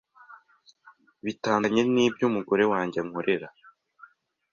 bitandukanye 1.25 1.83
n’ibyo 1.93 2.23
umugore 2.29 2.63
wanjye 2.71 2.97
ankorera. 3.03 3.47